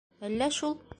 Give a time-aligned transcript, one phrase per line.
[0.27, 0.75] Әллә шул...